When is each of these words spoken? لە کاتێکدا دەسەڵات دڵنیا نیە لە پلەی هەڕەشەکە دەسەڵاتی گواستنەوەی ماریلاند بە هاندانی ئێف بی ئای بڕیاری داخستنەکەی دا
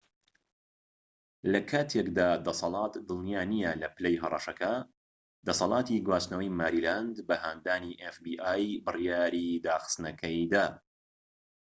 لە 1.51 1.61
کاتێکدا 1.71 2.29
دەسەڵات 2.45 2.93
دڵنیا 3.07 3.43
نیە 3.53 3.71
لە 3.81 3.87
پلەی 3.95 4.21
هەڕەشەکە 4.23 4.73
دەسەڵاتی 5.47 6.03
گواستنەوەی 6.05 6.55
ماریلاند 6.59 7.15
بە 7.27 7.35
هاندانی 7.43 7.97
ئێف 8.01 8.15
بی 8.23 8.33
ئای 8.45 8.65
بڕیاری 8.85 9.47
داخستنەکەی 9.65 10.39
دا 10.53 10.67